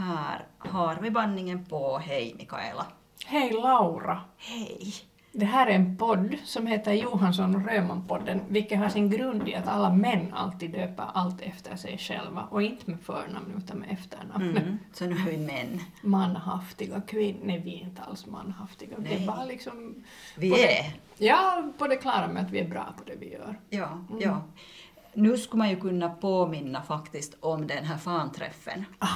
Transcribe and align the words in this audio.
Här 0.00 0.46
har 0.58 0.98
vi 1.02 1.10
bandningen 1.10 1.64
på. 1.64 1.98
Hej 1.98 2.34
Mikaela. 2.38 2.86
Hej 3.26 3.50
Laura! 3.52 4.20
Hej. 4.36 4.94
Det 5.32 5.44
här 5.44 5.66
är 5.66 5.70
en 5.70 5.96
podd 5.96 6.36
som 6.44 6.66
heter 6.66 6.92
Johansson 6.92 7.54
och 7.56 7.62
Röman-podden, 7.62 8.40
vilket 8.48 8.78
har 8.78 8.88
sin 8.88 9.10
grund 9.10 9.48
i 9.48 9.54
att 9.54 9.68
alla 9.68 9.90
män 9.90 10.34
alltid 10.34 10.70
döper 10.70 11.04
allt 11.14 11.40
efter 11.40 11.76
sig 11.76 11.98
själva 11.98 12.42
och 12.50 12.62
inte 12.62 12.90
med 12.90 13.00
förnamn 13.00 13.54
utan 13.58 13.78
med 13.78 13.90
efternamn. 13.90 14.56
Mm. 14.56 14.78
Så 14.92 15.06
nu 15.06 15.14
är 15.16 15.30
vi 15.30 15.36
män. 15.36 15.80
Manhaftiga 16.02 17.00
kvinnor, 17.00 17.40
nej 17.44 17.60
vi 17.64 17.74
är 17.74 17.84
inte 17.84 18.02
alls 18.02 18.26
manhaftiga, 18.26 18.96
det 18.98 19.02
Nej. 19.08 19.22
är 19.22 19.26
bara 19.26 19.44
liksom... 19.44 20.04
Vi 20.36 20.50
Både- 20.50 20.78
är. 20.78 20.92
Ja, 21.18 21.72
på 21.78 21.86
det 21.86 21.96
klara 21.96 22.28
med 22.28 22.44
att 22.44 22.50
vi 22.50 22.58
är 22.60 22.68
bra 22.68 22.94
på 22.98 23.04
det 23.04 23.16
vi 23.20 23.32
gör. 23.32 23.60
Ja, 23.70 24.04
ja. 24.20 24.42
Nu 25.14 25.38
skulle 25.38 25.58
man 25.58 25.70
ju 25.70 25.80
kunna 25.80 26.08
påminna 26.08 26.82
faktiskt 26.82 27.36
om 27.40 27.66
den 27.66 27.84
här 27.84 27.96
fanträffen. 27.98 28.84
Ah, 28.98 29.06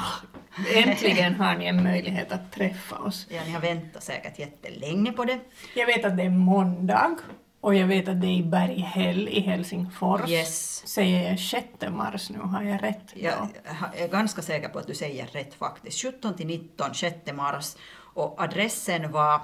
äntligen 0.75 1.34
har 1.34 1.57
ni 1.57 1.66
en 1.66 1.82
möjlighet 1.82 2.32
att 2.32 2.53
träffa 2.53 2.96
oss. 2.96 3.26
Ja, 3.31 3.40
ni 3.46 3.53
har 3.53 3.61
väntat 3.61 4.03
säkert 4.03 4.39
jättelänge 4.39 5.13
på 5.13 5.25
det. 5.25 5.40
Jag 5.75 5.86
vet 5.86 6.04
att 6.04 6.17
det 6.17 6.22
är 6.22 6.30
måndag 6.30 7.17
och 7.61 7.75
jag 7.75 7.86
vet 7.86 8.08
att 8.08 8.21
det 8.21 8.27
är 8.27 8.39
i 8.39 8.43
Berghäll 8.43 9.29
i 9.29 9.40
Helsingfors. 9.40 10.30
Yes. 10.30 10.86
Säger 10.86 11.30
jag 11.30 11.40
6 11.40 11.67
mars 11.90 12.30
nu, 12.30 12.39
har 12.39 12.63
jag 12.63 12.82
rätt? 12.82 13.13
Jag 13.14 13.49
är 13.96 14.08
ganska 14.08 14.43
säker 14.43 14.68
på 14.68 14.79
att 14.79 14.86
du 14.86 14.94
säger 14.94 15.27
rätt 15.27 15.54
faktiskt. 15.54 16.03
17 16.03 16.36
till 16.36 16.46
19, 16.46 16.94
6 16.94 17.16
mars. 17.32 17.77
Och 17.96 18.43
adressen 18.43 19.13
var, 19.13 19.41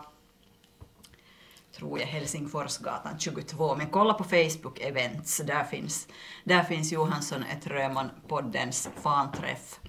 tror 1.76 2.00
jag, 2.00 2.06
Helsingforsgatan 2.06 3.18
22. 3.18 3.76
Men 3.76 3.86
kolla 3.86 4.14
på 4.14 4.24
Facebook 4.24 4.80
Events, 4.80 5.38
där 5.38 5.64
finns, 5.64 6.08
där 6.44 6.62
finns 6.62 6.92
Johansson 6.92 7.44
ett 7.52 7.66
Röman-poddens 7.66 8.88
fanträff. 9.02 9.80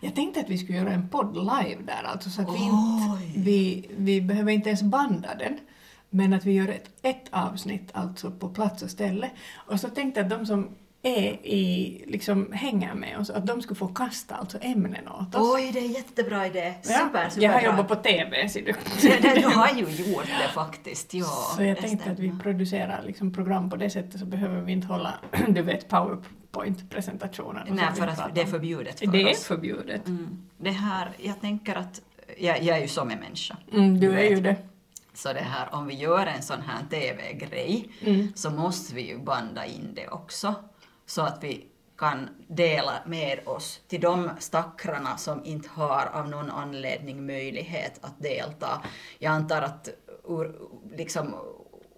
Jag 0.00 0.14
tänkte 0.14 0.40
att 0.40 0.48
vi 0.50 0.58
skulle 0.58 0.78
göra 0.78 0.92
en 0.92 1.08
podd 1.08 1.36
live 1.36 1.82
där, 1.86 2.02
alltså 2.04 2.30
så 2.30 2.42
att 2.42 2.48
vi, 2.54 2.64
inte, 2.64 3.40
vi, 3.40 3.88
vi 3.96 4.20
behöver 4.20 4.52
inte 4.52 4.68
ens 4.68 4.82
banda 4.82 5.34
den, 5.38 5.58
men 6.10 6.32
att 6.32 6.44
vi 6.44 6.52
gör 6.52 6.68
ett, 6.68 6.90
ett 7.02 7.24
avsnitt 7.30 7.90
alltså 7.92 8.30
på 8.30 8.48
plats 8.48 8.82
och 8.82 8.90
ställe. 8.90 9.30
Och 9.54 9.80
så 9.80 9.88
tänkte 9.88 10.20
jag 10.20 10.24
att 10.24 10.38
de 10.38 10.46
som 10.46 10.68
är 11.02 11.46
i, 11.46 12.04
liksom 12.06 12.52
hänger 12.52 12.94
med 12.94 13.18
oss, 13.18 13.30
att 13.30 13.46
de 13.46 13.62
skulle 13.62 13.78
få 13.78 13.88
kasta 13.88 14.34
alltså 14.34 14.58
ämnen 14.60 15.08
åt 15.08 15.34
oss. 15.34 15.54
Oj, 15.54 15.70
det 15.72 15.78
är 15.78 15.88
jättebra 15.88 16.46
idé. 16.46 16.74
Ja, 16.82 16.82
Super, 16.82 17.28
super 17.28 17.44
jag 17.44 17.52
har 17.52 17.60
bra. 17.60 17.70
jobbat 17.70 17.88
på 17.88 17.94
TV, 17.94 18.48
ser 18.48 18.62
du. 18.62 18.74
Du, 19.00 19.40
du 19.40 19.46
har 19.46 19.68
ju 19.68 19.80
gjort 19.80 20.26
det 20.26 20.52
faktiskt, 20.54 21.14
ja. 21.14 21.24
så 21.56 21.62
jag 21.62 21.76
det 21.76 21.80
tänkte 21.82 22.10
att 22.10 22.18
vi 22.18 22.28
stämmer. 22.28 22.42
producerar 22.42 23.02
liksom 23.06 23.32
program 23.32 23.70
på 23.70 23.76
det 23.76 23.90
sättet 23.90 24.20
så 24.20 24.26
behöver 24.26 24.60
vi 24.60 24.72
inte 24.72 24.86
hålla, 24.86 25.14
du 25.48 25.62
vet, 25.62 25.88
powerpoint-presentationer. 25.88 26.43
Och 26.56 26.66
Nej, 27.74 27.94
för 27.94 28.06
att 28.06 28.34
det 28.34 28.40
är 28.40 28.46
förbjudet 28.46 28.98
för 28.98 29.06
Det 29.06 29.22
är 29.22 29.30
oss. 29.30 29.44
förbjudet. 29.44 30.06
Mm. 30.06 30.42
Det 30.58 30.70
här, 30.70 31.10
jag 31.18 31.40
tänker 31.40 31.74
att, 31.74 32.00
jag, 32.38 32.62
jag 32.62 32.76
är 32.76 32.80
ju 32.82 32.88
som 32.88 33.10
en 33.10 33.18
människa. 33.18 33.56
Mm, 33.72 34.00
du 34.00 34.06
Du 34.08 34.18
är 34.18 34.22
ju 34.30 34.34
vet. 34.34 34.44
det. 34.44 34.56
Så 35.14 35.32
det 35.32 35.40
här, 35.40 35.74
om 35.74 35.86
vi 35.86 35.94
gör 35.94 36.26
en 36.26 36.42
sån 36.42 36.60
här 36.60 36.82
TV-grej 36.90 37.88
Mm. 38.00 38.32
så 38.34 38.50
måste 38.50 38.94
vi 38.94 39.08
ju 39.08 39.18
banda 39.18 39.66
in 39.66 39.92
det 39.94 40.08
också. 40.08 40.54
Så 41.06 41.22
att 41.22 41.44
vi 41.44 41.66
kan 41.98 42.28
dela 42.48 42.92
med 43.06 43.40
oss 43.48 43.80
till 43.88 44.00
de 44.00 44.30
stackarna 44.38 45.16
som 45.16 45.44
inte 45.44 45.68
har 45.72 46.06
av 46.12 46.28
någon 46.28 46.50
anledning 46.50 47.26
möjlighet 47.26 47.98
att 48.04 48.22
delta. 48.22 48.82
Jag 49.18 49.30
antar 49.32 49.62
att 49.62 49.88
ur, 50.28 50.54
liksom, 50.96 51.34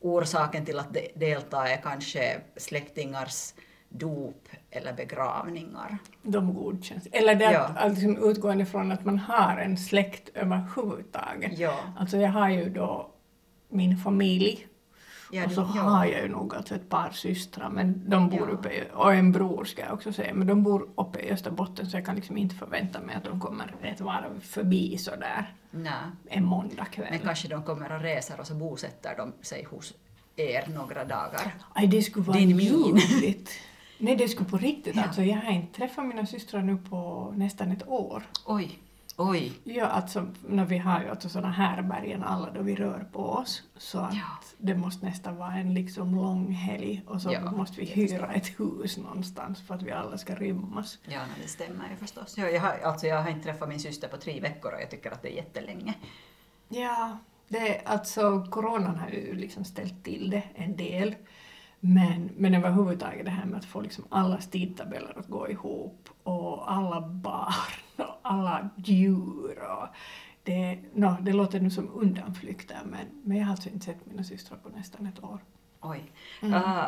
orsaken 0.01 0.65
till 0.65 0.79
att 0.79 0.95
de, 0.95 1.09
delta 1.15 1.69
är 1.69 1.77
kanske 1.83 2.41
släktingars 2.57 3.53
dop 3.99 4.49
eller 4.71 4.93
begravningar. 4.93 5.99
De 6.23 6.55
godkänns. 6.55 7.07
Eller 7.13 7.35
det 7.35 7.45
Ja. 7.53 7.61
att, 7.61 7.77
att 7.77 7.93
liksom 7.93 8.31
utgående 8.31 8.67
från 8.67 8.93
att 8.93 9.05
man 9.05 9.19
har 9.19 9.57
en 9.57 9.77
släkt 9.77 10.29
överhuvudtaget. 10.35 11.59
Ja, 11.59 11.79
Alltså 11.99 12.17
jag 12.17 12.31
har 12.31 12.49
ju 12.49 12.71
då 12.71 13.11
min 13.69 13.97
familj 13.97 14.67
ja, 15.33 15.45
och 15.47 15.53
så 15.53 15.61
du- 15.61 15.67
ja. 15.75 15.83
har 15.83 16.05
jag 16.07 16.23
ju 16.23 16.29
nog 16.29 16.55
alltså 16.55 16.75
ett 16.75 16.89
par 16.89 17.11
systrar 17.11 17.71
men 17.71 18.11
de 18.11 18.29
bor 18.31 18.49
uppe 18.51 18.85
och 18.93 19.15
en 19.15 19.33
bror 19.33 19.65
ska 19.65 19.83
jag 19.83 19.93
också 19.93 20.13
säga, 20.13 20.35
men 20.35 20.47
de 20.47 20.63
bor 20.63 20.89
uppe 20.97 21.19
i 21.21 21.31
Österbotten 21.33 21.87
så 21.91 21.97
jag 21.97 22.07
kan 22.07 22.15
liksom 22.17 22.37
inte 22.37 22.55
förvänta 22.55 23.01
mig 23.01 23.15
att 23.15 23.25
de 23.25 23.41
kommer 23.41 23.75
ett 23.83 24.01
varv 24.01 24.41
förbi 24.41 24.99
sådär 24.99 25.55
Nej. 25.71 25.93
en 26.29 26.45
måndagkväll. 26.45 27.07
Men 27.11 27.19
kanske 27.19 27.49
de 27.49 27.63
kommer 27.63 27.93
och 27.97 28.01
reser 28.03 28.41
och 28.41 28.47
så 28.47 28.55
bosätter 28.55 29.17
de 29.17 29.33
sig 29.43 29.65
hos 29.65 29.95
er 30.37 30.65
några 30.75 31.05
dagar. 31.05 31.55
Aj, 31.75 31.87
det 31.87 32.03
skulle 32.03 32.25
vara 32.27 32.39
Din 32.39 32.57
min. 32.57 33.01
Nej, 33.99 34.17
det 34.17 34.29
skulle 34.29 34.49
på 34.51 34.59
riktigt 34.59 34.97
Ja. 34.97 35.03
alltså. 35.03 35.23
Jag 35.23 35.37
har 35.37 35.53
inte 35.53 35.77
träffat 35.79 36.07
mina 36.07 36.27
systrar 36.27 36.63
nu 36.63 36.77
på 36.77 37.33
nästan 37.37 37.73
ett 37.73 37.89
år. 37.89 38.23
Oj, 38.47 38.79
oj. 39.17 39.53
Ja, 39.65 39.87
alltså 39.87 40.27
när 40.49 40.65
vi 40.65 40.79
har 40.79 41.03
ju 41.03 41.09
alltså 41.09 41.29
sådana 41.29 41.53
härbergen 41.53 42.23
alla 42.23 42.51
då 42.51 42.63
vi 42.63 42.75
rör 42.75 43.07
på 43.13 43.23
oss 43.23 43.63
så 43.77 43.99
att 43.99 44.15
Ja. 44.15 44.27
det 44.59 44.75
måste 44.75 45.07
nästan 45.07 45.37
vara 45.37 45.55
en 45.55 45.75
liksom 45.75 46.15
lång 46.15 46.53
helg 46.53 47.03
och 47.07 47.23
så 47.23 47.33
Ja, 47.33 47.51
måste 47.51 47.81
vi 47.81 47.87
hyra 47.87 48.33
ett 48.33 48.61
hus 48.61 48.97
någonstans 48.99 49.63
för 49.67 49.75
att 49.75 49.83
vi 49.83 49.91
alla 49.91 50.19
ska 50.19 50.35
rymmas. 50.35 50.99
Ja, 51.05 51.19
nej, 51.19 51.37
det 51.43 51.49
stämmer 51.49 51.89
ju 51.91 51.97
förstås. 51.97 52.35
Ja, 52.39 52.49
jag, 52.49 52.61
har, 52.61 52.79
alltså, 52.85 53.07
jag 53.07 53.23
har 53.23 53.31
inte 53.31 53.45
träffat 53.45 53.69
min 53.69 53.81
syster 53.81 54.09
på 54.09 54.17
tre 54.17 54.41
veckor 54.41 54.73
och 54.75 54.81
jag 54.81 54.91
tycker 54.91 55.11
att 55.11 55.23
det 55.23 55.33
är 55.33 55.37
jättelänge. 55.37 55.95
Ja, 56.69 57.19
det, 57.49 57.81
alltså 57.85 58.47
coronan 58.51 58.97
har 58.97 59.09
ju 59.09 59.35
liksom 59.35 59.65
ställt 59.65 60.05
till 60.05 60.31
det 60.31 60.43
en 60.55 60.77
del. 60.77 61.15
Men, 61.81 62.31
men 62.37 62.55
överhuvudtaget 62.55 63.25
det 63.25 63.31
här 63.31 63.47
med 63.47 63.59
att 63.59 63.65
få 63.65 63.81
liksom 63.81 64.05
allas 64.09 64.51
tidtabeller 64.51 65.19
att 65.19 65.27
gå 65.27 65.51
ihop 65.51 66.09
och 66.23 66.73
alla 66.73 67.01
barn 67.01 67.81
och 67.97 68.19
alla 68.23 68.71
djur 68.77 69.59
och 69.63 69.89
det, 70.43 70.79
no, 70.95 71.17
det 71.21 71.33
låter 71.33 71.61
nu 71.61 71.71
som 71.71 71.91
undanflykter 71.95 72.79
men, 72.85 73.07
men 73.23 73.37
jag 73.37 73.45
har 73.45 73.51
alltså 73.51 73.69
inte 73.69 73.85
sett 73.85 74.07
mina 74.07 74.25
systrar 74.25 74.59
på 74.59 74.69
nästan 74.69 75.07
ett 75.07 75.25
år. 75.25 75.41
Oj. 75.81 76.13
Mm. 76.43 76.55
Uh, 76.55 76.85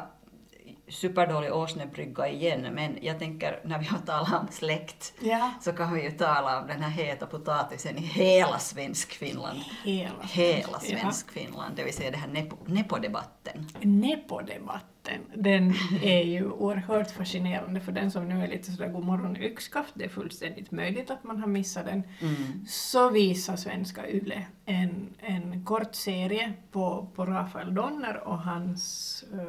superdålig 0.91 1.53
åsnebrygga 1.53 2.29
igen, 2.29 2.67
men 2.75 2.99
jag 3.03 3.19
tänker 3.19 3.61
när 3.65 3.79
vi 3.79 3.85
har 3.85 3.99
talat 3.99 4.41
om 4.41 4.49
släkt 4.51 5.13
Ja. 5.21 5.51
så 5.61 5.73
kan 5.73 5.95
vi 5.95 6.03
ju 6.03 6.11
tala 6.11 6.61
om 6.61 6.67
den 6.67 6.83
här 6.83 6.91
heta 6.91 7.27
potatisen 7.27 7.99
i 7.99 8.01
hela 8.01 8.59
Svensk-Finland. 8.59 9.59
Hela, 9.85 10.23
Hela 10.23 10.79
Svensk-Finland, 10.81 11.77
det 11.77 11.85
vill 11.85 11.95
säga 11.95 12.11
den 12.11 12.21
här 12.21 12.29
nepo- 12.29 12.69
nepodebatten. 12.73 13.67
Ja. 13.81 13.89
Nepo-debatten, 13.89 15.21
den 15.35 15.75
är 16.03 16.23
ju 16.23 16.51
oerhört 16.51 17.11
fascinerande 17.11 17.81
för 17.81 17.93
den 17.93 18.11
som 18.11 18.29
nu 18.29 18.45
är 18.45 18.49
lite 18.49 18.73
sådär 18.73 18.89
god 18.89 19.05
morgon 19.05 19.37
yxskaft, 19.37 19.91
det 19.95 20.05
är 20.05 20.09
fullständigt 20.09 20.71
möjligt 20.71 21.11
att 21.11 21.25
man 21.25 21.41
har 21.41 21.47
missat 21.47 21.85
den. 21.87 22.03
Mm. 22.21 22.65
så 22.67 23.11
visar 23.11 23.57
svenska 23.57 24.09
YLE 24.11 24.47
en, 24.65 25.15
en 25.21 25.65
kort 25.65 25.95
serie 25.95 26.53
på, 26.73 27.09
på 27.15 27.25
Rafael 27.27 27.75
Donner 27.75 28.17
och 28.29 28.39
hans 28.39 29.25
uh, 29.35 29.41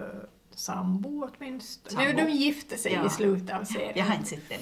sambo 0.59 1.29
åtminstone. 1.37 1.95
Sambo. 2.05 2.21
Nu, 2.21 2.25
de 2.25 2.31
gifte 2.31 2.77
sig 2.77 2.93
Ja. 2.93 3.05
i 3.05 3.09
slutet 3.09 3.55
av 3.59 3.63
serien. 3.63 3.91
Jag 3.95 4.05
har 4.05 4.15
inte 4.15 4.27
sett 4.29 4.49
den 4.49 4.59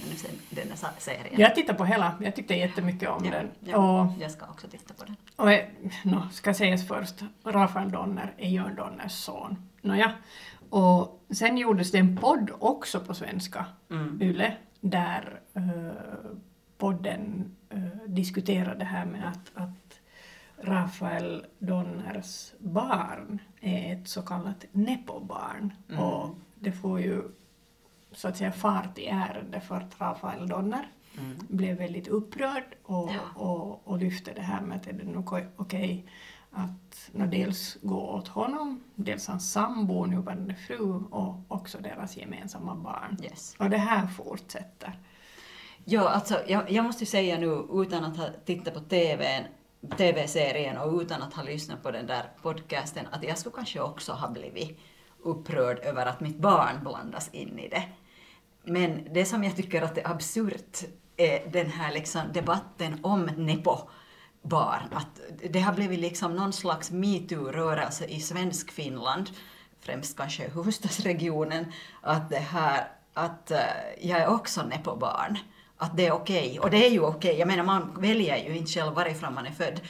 den 0.49 0.67
här 0.69 0.91
serien. 0.97 1.39
Jag 1.41 1.55
tittade 1.55 1.77
på 1.77 1.85
hela, 1.85 2.15
jag 2.21 2.35
tyckte 2.35 2.53
jättemycket 2.55 3.09
om 3.09 3.25
Ja, 3.25 3.31
den. 3.31 3.49
ja, 3.59 4.01
Och, 4.01 4.21
jag 4.21 4.31
ska 4.31 4.45
också 4.45 4.67
titta 4.67 4.93
på 4.93 5.03
den. 5.05 5.15
och 5.35 5.51
eh, 5.51 5.65
no, 6.03 6.21
ska 6.31 6.53
sägas 6.53 6.87
först, 6.87 7.15
Rafael 7.43 7.91
Donner 7.91 8.33
är 8.37 8.49
Jörn 8.49 8.75
Donners 8.75 9.11
son. 9.11 9.69
Nåja. 9.81 10.11
Och 10.69 11.25
sen 11.29 11.57
gjordes 11.57 11.91
det 11.91 11.97
en 11.97 12.17
podd 12.17 12.51
också 12.59 12.99
på 12.99 13.13
svenska, 13.13 13.65
Mm. 13.91 14.21
YLE, 14.21 14.53
där 14.81 15.39
eh, 15.53 16.31
podden 16.77 17.55
eh, 17.69 17.79
diskuterade 18.07 18.79
det 18.79 18.85
här 18.85 19.05
med 19.05 19.27
att, 19.27 19.51
att 19.63 19.86
Rafael 20.61 21.45
Donners 21.59 22.51
barn 22.59 23.41
är 23.61 23.93
ett 23.93 24.07
så 24.07 24.21
kallat 24.21 24.65
nepobarn. 24.71 25.73
Mm. 25.89 26.03
Och 26.03 26.35
det 26.59 26.71
får 26.71 26.99
ju 27.01 27.21
så 28.11 28.27
att 28.27 28.37
säga 28.37 28.51
fart 28.51 28.97
i 28.97 29.07
ärende 29.07 29.59
för 29.61 29.75
att 29.75 30.01
Rafael 30.01 30.47
Donner 30.47 30.87
Mm. 31.19 31.37
blev 31.47 31.77
väldigt 31.77 32.07
upprörd 32.07 32.63
och, 32.83 33.09
Ja. 33.13 33.41
och, 33.43 33.87
och 33.87 33.97
lyfte 33.97 34.33
det 34.33 34.41
här 34.41 34.61
med 34.61 34.77
att 34.77 34.87
är 34.87 34.93
det 34.93 35.03
nog 35.03 35.27
okej 35.33 35.47
okej 35.55 36.05
att 36.51 37.09
nå, 37.11 37.25
dels 37.25 37.77
gå 37.81 38.01
åt 38.01 38.27
honom, 38.27 38.83
dels 38.95 39.27
hans 39.27 39.51
sambo, 39.51 40.05
nuvarande 40.05 40.55
fru 40.55 41.03
och 41.11 41.35
också 41.47 41.77
deras 41.77 42.17
gemensamma 42.17 42.75
barn. 42.75 43.17
Yes. 43.23 43.55
Och 43.59 43.69
det 43.69 43.77
här 43.77 44.07
fortsätter. 44.07 44.99
Ja, 45.85 46.09
alltså, 46.09 46.39
jag, 46.47 46.71
jag 46.71 46.85
måste 46.85 47.01
ju 47.03 47.07
säga 47.07 47.37
nu, 47.39 47.63
utan 47.71 48.03
att 48.05 48.17
ha 48.17 48.27
tittat 48.45 48.73
på 48.73 48.79
TVn, 48.79 49.43
TV-serien 49.97 50.77
och 50.77 51.01
utan 51.01 51.21
att 51.21 51.33
ha 51.33 51.43
lyssnat 51.43 51.83
på 51.83 51.91
den 51.91 52.07
där 52.07 52.31
podcasten, 52.41 53.07
att 53.11 53.23
jag 53.23 53.37
skulle 53.37 53.55
kanske 53.55 53.79
också 53.79 54.11
ha 54.11 54.27
blivit 54.27 54.79
upprörd 55.23 55.79
över 55.79 56.05
att 56.05 56.19
mitt 56.19 56.37
barn 56.37 56.83
blandas 56.83 57.29
in 57.33 57.59
i 57.59 57.69
det. 57.69 57.83
Men 58.63 59.13
det 59.13 59.25
som 59.25 59.43
jag 59.43 59.55
tycker 59.55 59.81
att 59.81 59.97
är 59.97 60.11
absurt 60.11 60.77
är 61.17 61.51
den 61.51 61.69
här 61.69 61.93
liksom 61.93 62.21
debatten 62.33 62.99
om 63.03 63.25
nepo-barn. 63.25 64.87
Att 64.91 65.21
det 65.49 65.59
har 65.59 65.73
blivit 65.73 65.99
liksom 65.99 66.35
någon 66.35 66.53
slags 66.53 66.91
metoo-rörelse 66.91 68.05
i 68.05 68.19
svensk 68.19 68.71
Finland, 68.71 69.29
främst 69.79 70.17
kanske 70.17 70.45
i 70.45 70.49
huvudstadsregionen, 70.49 71.71
att 72.01 72.29
det 72.29 72.39
här 72.39 72.87
att 73.17 73.51
eh, 73.51 73.59
jag 74.01 74.19
är 74.19 74.27
också 74.27 74.63
nepo-barn 74.63 75.37
att 75.77 75.97
det 75.97 76.07
är 76.07 76.11
okej. 76.11 76.59
Och 76.59 76.69
det 76.69 76.85
är 76.85 76.89
ju 76.89 76.99
okej. 76.99 77.39
Jag 77.39 77.47
menar, 77.47 77.63
man 77.63 77.97
väljer 77.99 78.37
ju 78.37 78.57
inte 78.57 78.71
själv 78.71 78.93
varifrån 78.93 79.33
man 79.33 79.45
är 79.45 79.51
född. 79.51 79.81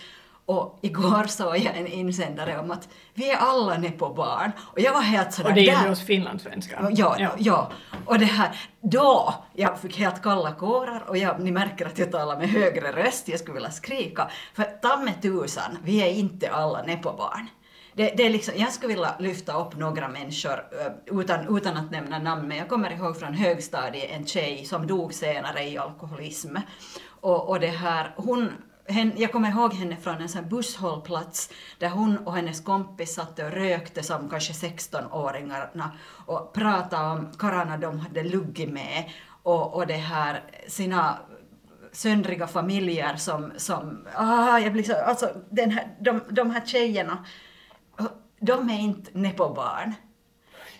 Och 0.45 0.80
igår 0.81 1.24
såg 1.28 1.57
jag 1.57 1.78
en 1.78 1.88
insändare 1.88 2.60
om 2.60 2.72
att 2.72 2.89
vi 3.13 3.31
är 3.31 3.38
alla 3.38 3.78
nepo-barn. 3.78 4.51
Och 4.60 4.80
jag 4.80 4.94
var 4.94 5.01
helt 5.01 5.34
sådär... 5.34 5.50
Och 5.50 5.56
det 5.56 5.62
gäller 5.62 5.92
oss 5.92 6.06
finlandssvenskar. 6.06 6.92
Ja, 6.92 7.31
ja. 7.38 7.72
Och 8.06 8.19
det 8.19 8.25
här, 8.25 8.60
då, 8.81 9.34
jag 9.54 9.80
fick 9.80 9.98
helt 9.98 10.22
kalla 10.22 10.51
kårar 10.51 11.04
och 11.10 11.18
jag, 11.18 11.39
ni 11.39 11.51
märker 11.51 11.86
att 11.86 12.00
jag 12.00 12.12
talar 12.12 12.38
med 12.38 12.50
högre 12.50 12.92
röst, 12.92 13.28
jag 13.28 13.39
skulle 13.39 13.54
vilja 13.54 13.72
skrika. 13.72 14.30
För 14.54 14.63
ta 14.63 14.98
med 14.98 15.22
tusan, 15.22 15.78
vi 15.84 16.01
är 16.01 16.12
inte 16.12 16.51
alla 16.51 16.81
nepobarn. 16.81 17.48
Det, 17.98 18.14
det 18.18 18.26
är 18.26 18.30
liksom, 18.30 18.54
jag 18.58 18.74
skulle 18.74 18.94
vilja 18.94 19.16
lyfta 19.20 19.62
upp 19.62 19.78
några 19.78 20.08
människor 20.08 20.52
eh, 20.52 21.20
utan, 21.20 21.58
utan 21.58 21.78
att 21.78 21.92
nämna 21.92 22.20
namn, 22.20 22.48
men 22.48 22.58
jag 22.58 22.70
kommer 22.70 22.92
ihåg 22.92 23.20
från 23.20 23.34
högstadiet 23.34 24.12
en 24.12 24.28
tjej 24.28 24.66
som 24.66 24.88
dog 24.88 25.14
senare 25.14 25.64
i 25.64 25.78
alkoholism. 25.78 26.56
Och, 27.22 27.50
och 27.50 27.60
det 27.60 27.68
här, 27.68 28.14
hon 28.16 28.52
hen, 28.88 29.12
jag 29.16 29.32
kommer 29.32 29.50
ihåg 29.50 29.74
henne 29.74 29.98
från 29.98 30.16
en 30.16 30.30
sån 30.30 30.50
busshållplats 30.50 31.50
där 31.80 31.90
hon 31.90 32.18
och 32.18 32.36
hennes 32.36 32.62
kompis 32.62 33.14
satt 33.14 33.40
och 33.40 33.52
rökte 33.52 34.04
som 34.04 34.30
kanske 34.30 34.54
16-åringarna 34.54 35.90
och 36.26 36.54
pratade 36.54 37.08
om 37.12 37.32
karlarna 37.40 37.78
de 37.78 38.00
hade 38.00 38.24
luggit 38.24 38.70
med 38.70 39.12
och, 39.44 39.74
och 39.74 39.88
det 39.88 39.94
här 39.94 40.44
sina 40.68 41.18
söndriga 41.92 42.48
familjer 42.48 43.16
som, 43.16 43.52
som 43.58 44.08
ah, 44.16 44.60
jag 44.60 44.74
blir 44.74 44.84
så, 44.84 44.96
alltså 44.96 45.30
den 45.50 45.72
här, 45.72 45.96
de, 46.00 46.22
de 46.30 46.52
här 46.52 46.66
tjejerna, 46.66 47.26
de 48.39 48.69
är 48.69 48.80
inte 48.80 49.12
nepobarn. 49.13 49.94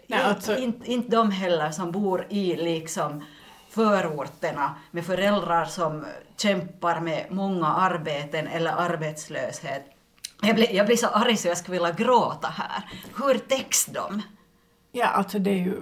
Nej, 0.08 0.24
alltså- 0.24 0.58
inte, 0.58 0.92
inte 0.92 1.10
de 1.10 1.32
heller 1.32 1.72
som 1.72 1.92
bor 1.92 2.28
i 2.30 2.56
liksom 2.56 3.24
förorterna 3.70 4.76
med 4.92 5.06
föräldrar 5.06 5.66
som 5.66 6.06
kämpar 6.38 7.00
med 7.00 7.26
många 7.30 7.68
arbeten 7.68 8.48
eller 8.48 8.72
arbetslöshet. 8.72 9.86
Jag 10.42 10.56
blir, 10.56 10.74
jag 10.74 10.86
blir 10.86 10.96
så 10.98 11.08
arg 11.08 11.38
så 11.38 11.48
jag 11.48 11.58
skulle 11.58 11.78
vilja 11.78 11.92
gråta 11.92 12.48
här. 12.48 12.90
Hur 13.18 13.38
täcks 13.38 13.86
de? 13.86 14.22
Ja, 14.92 15.08
alltså 15.08 15.40
det 15.40 15.50
är 15.50 15.64
ju 15.64 15.78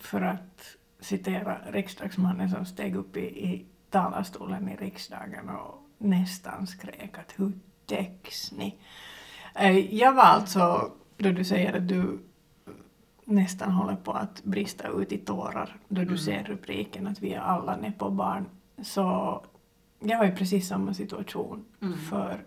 för 0.00 0.20
att 0.20 0.76
citera 1.00 1.58
riksdagsmannen 1.70 2.50
som 2.50 2.66
steg 2.66 2.96
upp 2.96 3.16
i, 3.16 3.20
i 3.20 3.66
talarstolen 3.90 4.68
i 4.68 4.76
riksdagen 4.76 5.48
och 5.48 5.88
nästan 5.98 6.66
skrek 6.66 7.18
att 7.18 7.32
hur 7.36 7.52
täcks 7.86 8.52
ni? 8.52 8.78
Eh, 9.58 9.94
Jag 9.94 10.12
var 10.12 10.22
alltså, 10.22 10.92
då 11.16 11.30
du 11.32 11.44
säger 11.44 11.72
att 11.76 11.88
du 11.88 12.18
nästan 13.24 13.72
håller 13.72 13.96
på 13.96 14.12
att 14.12 14.44
brista 14.44 14.88
ut 14.88 15.12
i 15.12 15.18
tårar 15.18 15.76
då 15.88 16.04
du 16.04 16.18
ser 16.18 16.44
rubriken 16.44 17.06
att 17.06 17.22
vi 17.22 17.32
är 17.32 17.40
alla 17.40 17.76
nepo-barn, 17.76 18.46
så 18.82 19.02
jag 20.00 20.18
var 20.18 20.26
i 20.26 20.30
precis 20.32 20.68
samma 20.68 20.94
situation. 20.94 21.64
För 22.10 22.44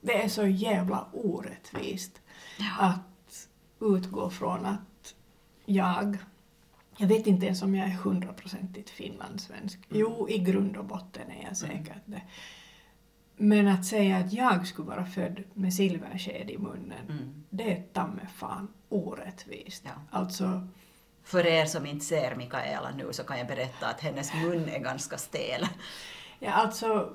det 0.00 0.22
är 0.22 0.28
så 0.28 0.46
jävla 0.46 1.06
orättvist 1.12 2.20
att 2.78 3.48
utgå 3.80 4.30
från 4.30 4.66
att 4.66 5.14
jag, 5.64 6.18
jag 6.96 7.06
vet 7.08 7.26
inte 7.26 7.46
ens 7.46 7.62
om 7.62 7.74
jag 7.74 7.86
är 7.88 7.92
hundraprocentigt 7.92 8.90
finlandssvensk. 8.90 9.80
Jo, 9.88 10.28
i 10.28 10.38
grund 10.38 10.76
och 10.76 10.84
botten 10.84 11.30
är 11.30 11.44
jag 11.44 11.56
säkert 11.56 12.02
det. 12.04 12.22
Men 13.42 13.68
att 13.68 13.84
säga 13.84 14.16
att 14.16 14.32
jag 14.32 14.66
skulle 14.66 14.88
vara 14.88 15.04
född 15.06 15.42
med 15.54 15.74
silversked 15.74 16.50
i 16.50 16.58
munnen, 16.58 17.06
Mm. 17.08 17.44
det 17.50 17.72
är 17.72 17.82
ta 17.92 18.06
mig 18.06 18.26
fan 18.36 18.68
orättvist. 18.88 19.82
Ja. 19.84 19.90
Alltså, 20.18 20.68
För 21.24 21.46
er 21.46 21.64
som 21.66 21.86
inte 21.86 22.04
ser 22.04 22.36
Mikaela 22.36 22.90
nu 22.90 23.12
så 23.12 23.22
kan 23.24 23.38
jag 23.38 23.46
berätta 23.46 23.86
att 23.86 24.00
hennes 24.00 24.34
mun 24.34 24.68
är 24.68 24.78
ganska 24.78 25.18
stel. 25.18 25.66
ja, 26.38 26.52
alltså, 26.52 27.12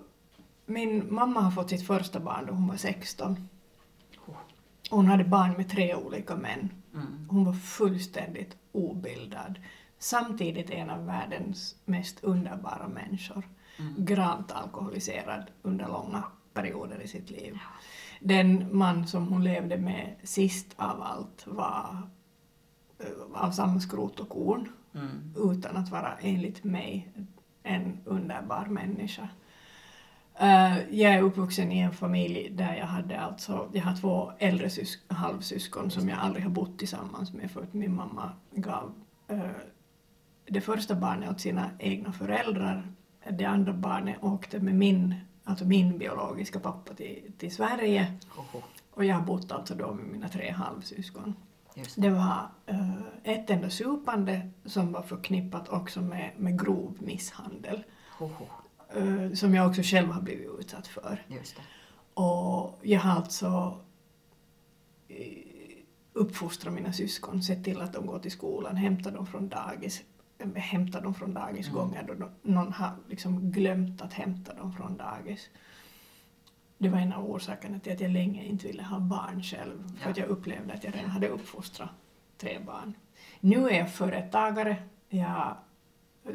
min 0.66 1.14
mamma 1.14 1.42
har 1.42 1.52
fått 1.52 1.70
sitt 1.70 1.88
första 1.88 2.20
barn 2.20 2.46
då 2.46 2.54
hon 2.54 2.68
var 2.68 2.78
16. 2.78 3.50
Hon 4.90 5.06
hade 5.06 5.24
barn 5.24 5.52
med 5.58 5.70
tre 5.70 5.96
olika 5.96 6.36
män. 6.36 6.70
Mm. 6.94 7.28
Hon 7.30 7.46
var 7.46 7.54
fullständigt 7.54 8.56
obildad. 8.72 9.60
Samtidigt 10.00 10.70
en 10.70 10.90
av 10.90 11.06
världens 11.06 11.76
mest 11.86 12.24
underbara 12.24 12.88
människor. 12.88 13.50
Gravt 13.98 14.52
alkoholiserad 14.52 15.44
under 15.62 15.88
långa 15.88 16.24
perioder 16.54 17.02
i 17.02 17.08
sitt 17.08 17.30
liv. 17.30 17.58
Den 18.20 18.78
man 18.78 19.08
som 19.08 19.28
hon 19.28 19.44
levde 19.44 19.78
med 19.78 20.16
sist 20.24 20.68
av 20.76 21.02
allt 21.02 21.44
var 21.48 21.98
eh, 23.00 23.42
av 23.44 23.52
samma 23.52 23.80
skrot 23.80 24.20
och 24.20 24.30
korn 24.30 24.70
Mm. 24.96 25.34
utan 25.52 25.78
att 25.78 25.90
vara 25.92 26.14
enligt 26.22 26.64
mig 26.64 27.12
en 27.64 27.98
underbar 28.06 28.66
människa. 28.66 29.30
Eh, 30.40 30.78
jag 30.90 31.14
är 31.14 31.22
uppvuxen 31.22 31.72
i 31.72 31.80
en 31.80 31.92
familj 31.94 32.50
där 32.50 32.76
jag 32.76 32.86
hade 32.86 33.20
alltså, 33.20 33.70
jag 33.74 33.82
har 33.84 33.96
två 33.96 34.32
äldre 34.40 34.68
sys- 34.68 35.14
halvsyskon 35.14 35.92
som 35.92 36.10
jag 36.10 36.20
aldrig 36.20 36.44
har 36.44 36.52
bott 36.52 36.80
tillsammans 36.80 37.34
med 37.34 37.52
för 37.52 37.62
att 37.64 37.74
min 37.74 37.96
mamma 37.96 38.32
gav 38.52 38.94
eh, 39.28 39.40
det 40.46 40.62
första 40.62 40.96
barnet 40.96 41.30
åt 41.30 41.40
sina 41.42 41.70
egna 41.80 42.12
föräldrar. 42.12 42.88
Det 43.32 43.46
andra 43.46 43.74
barnet 43.74 44.18
åkte 44.22 44.60
med 44.60 44.76
min, 44.76 45.16
alltså 45.44 45.66
min 45.66 45.98
biologiska 45.98 46.60
pappa 46.60 46.94
till, 46.94 47.32
till 47.38 47.56
Sverige 47.56 48.14
Hoho. 48.30 48.64
och 48.92 49.06
jag 49.06 49.16
har 49.16 49.22
bott 49.22 49.52
alltså 49.52 49.76
då 49.76 49.94
med 49.94 50.06
mina 50.06 50.30
tre 50.30 50.52
halvsyskon. 50.52 51.36
Just 51.76 52.02
det. 52.02 52.10
Var 52.10 52.50
eh, 52.66 53.00
ett 53.24 53.50
enda 53.50 53.70
supande 53.70 54.50
som 54.66 54.92
var 54.92 55.02
förknippat 55.02 55.70
också 55.70 56.02
med, 56.02 56.32
med 56.38 56.60
grov 56.62 56.98
misshandel. 57.00 57.84
Eh, 58.96 59.34
som 59.34 59.56
jag 59.56 59.70
också 59.70 59.82
själv 59.82 60.12
har 60.12 60.22
blivit 60.22 60.50
utsatt 60.60 60.88
för. 60.88 61.26
Och 62.14 62.80
jag 62.82 63.00
har 63.00 63.12
alltså 63.12 63.80
eh, 65.08 65.28
uppfostrat 66.14 66.74
mina 66.74 66.94
syskon, 66.94 67.44
sett 67.44 67.64
till 67.64 67.82
att 67.82 67.94
de 67.94 68.06
går 68.06 68.20
till 68.20 68.32
skolan, 68.32 68.76
hämtat 68.76 69.14
dem 69.14 69.28
från 69.28 69.50
dagis, 69.50 70.04
hämtat 70.56 71.04
dem 71.04 71.14
från 71.14 71.34
dagis 71.34 71.68
Mm. 71.68 71.80
gånger 71.80 72.04
då 72.08 72.14
de- 72.14 72.52
någon 72.54 72.74
har 72.74 72.92
liksom 73.10 73.52
glömt 73.52 74.02
att 74.02 74.14
hämta 74.14 74.54
dem 74.54 74.74
från 74.74 74.98
dagis. 74.98 75.50
Det 76.78 76.90
var 76.90 77.00
en 77.00 77.14
av 77.14 77.32
orsakerna 77.32 77.80
till 77.80 77.94
att 77.94 78.00
jag 78.02 78.12
länge 78.12 78.44
inte 78.44 78.68
ville 78.68 78.84
ha 78.84 79.00
barn 79.00 79.44
själv, 79.44 79.88
för 79.98 80.06
Ja. 80.06 80.12
att 80.12 80.18
jag 80.18 80.28
upplevde 80.28 80.74
att 80.74 80.84
jag 80.84 80.96
redan 80.96 81.10
hade 81.10 81.28
uppfostrat 81.28 81.90
tre 82.38 82.60
barn. 82.66 82.94
Nu 83.40 83.70
är 83.70 83.78
jag 83.80 83.92
företagare. 83.92 84.78
Jag, 85.10 85.56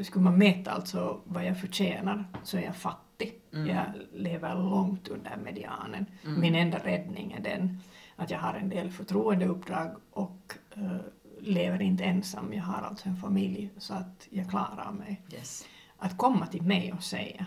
skulle 0.02 0.24
man 0.24 0.38
mäta 0.38 0.70
alltså 0.70 1.20
vad 1.24 1.44
jag 1.44 1.60
förtjänar 1.60 2.24
så 2.42 2.56
är 2.56 2.62
jag 2.62 2.76
fattig. 2.76 3.34
Mm. 3.52 3.66
Jag 3.66 3.84
lever 4.12 4.54
långt 4.54 5.08
under 5.08 5.36
medianen. 5.44 6.06
Mm. 6.24 6.40
Min 6.40 6.54
enda 6.54 6.78
räddning 6.78 7.32
är 7.32 7.40
den 7.40 7.78
att 8.16 8.30
jag 8.30 8.38
har 8.38 8.54
en 8.54 8.68
del 8.68 8.90
förtroendeuppdrag 8.90 9.90
och 10.10 10.54
eh, 10.76 10.96
lever 11.42 11.82
inte 11.82 12.04
ensam. 12.04 12.52
Jag 12.52 12.62
har 12.62 12.82
alltså 12.82 13.08
en 13.08 13.16
familj 13.16 13.70
så 13.78 13.94
att 13.94 14.26
jag 14.30 14.50
klarar 14.50 14.92
mig. 14.92 15.22
Yes. 15.32 15.64
Att 15.96 16.18
komma 16.18 16.46
till 16.46 16.62
mig 16.62 16.92
och 16.92 17.02
säga 17.02 17.46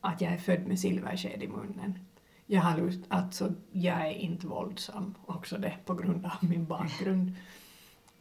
att 0.00 0.20
jag 0.20 0.32
är 0.32 0.38
född 0.38 0.66
med 0.66 0.78
silversked 0.80 1.42
i 1.42 1.48
munnen. 1.48 1.98
Jag 2.46 2.60
har 2.60 2.78
lust, 2.78 3.00
alltså 3.08 3.52
jag 3.72 4.00
är 4.06 4.12
inte 4.12 4.46
våldsam, 4.46 5.14
också 5.26 5.58
det 5.58 5.74
på 5.84 5.94
grund 5.94 6.26
av 6.26 6.48
min 6.48 6.66
bakgrund. 6.66 7.32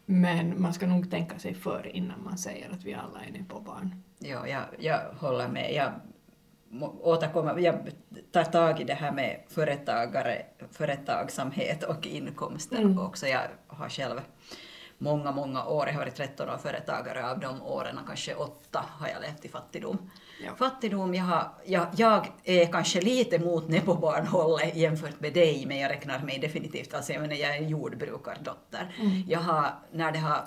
Men 0.05 0.61
man 0.61 0.73
ska 0.73 0.87
nog 0.87 1.11
tänka 1.11 1.39
sig 1.39 1.53
för 1.53 1.95
innan 1.95 2.23
man 2.23 2.37
säger 2.37 2.69
att 2.69 2.83
vi 2.83 2.93
alla 2.93 3.23
är 3.23 3.43
på 3.49 3.59
barn. 3.59 4.03
Ja, 4.19 4.47
jag, 4.47 4.63
jag 4.79 4.99
håller 5.19 5.47
med. 5.47 5.73
Jag 5.73 5.91
återkommer, 7.01 7.57
jag 7.57 7.75
tar 8.31 8.43
tag 8.43 8.81
i 8.81 8.83
det 8.83 8.93
här 8.93 9.11
med 9.11 9.43
företagare, 9.47 10.45
företagsamhet 10.71 11.83
och 11.83 12.07
inkomster 12.07 12.77
Mm. 12.81 12.99
också. 12.99 13.27
Jag 13.27 13.41
har 13.67 13.89
själv 13.89 14.19
många, 15.03 15.31
många 15.31 15.65
år, 15.65 15.87
jag 15.87 15.93
har 15.93 15.99
varit 15.99 16.15
13 16.15 16.49
år 16.49 16.57
företagare, 16.57 17.29
av 17.29 17.39
de 17.39 17.61
åren 17.61 17.99
kanske 18.07 18.35
åtta 18.35 18.85
har 18.89 19.07
jag 19.07 19.21
levt 19.21 19.45
i 19.45 19.49
fattigdom. 19.49 20.11
Ja. 20.45 20.55
Fattigdom, 20.55 21.13
jag, 21.13 21.23
har, 21.23 21.51
jag, 21.65 21.87
jag 21.95 22.31
är 22.43 22.65
kanske 22.65 23.01
lite 23.01 23.39
mot 23.39 23.69
nepobarnhållet 23.69 24.75
jämfört 24.75 25.19
med 25.19 25.33
dig, 25.33 25.65
men 25.67 25.77
jag 25.77 25.91
räknar 25.91 26.19
mig 26.19 26.39
definitivt, 26.39 26.93
alltså 26.93 27.13
jag 27.13 27.21
menar 27.21 27.35
jag 27.35 27.55
är 27.55 27.61
en 27.61 27.69
jordbrukardotter. 27.69 28.95
Mm. 28.99 29.23
Jag 29.27 29.39
har, 29.39 29.73
när 29.91 30.11
det 30.11 30.19
har 30.19 30.45